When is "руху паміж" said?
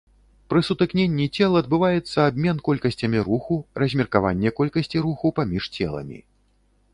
5.05-5.63